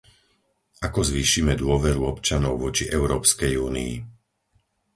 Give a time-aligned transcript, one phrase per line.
[0.87, 3.95] Ako zvýšime dôveru občanov voči Európskej únii?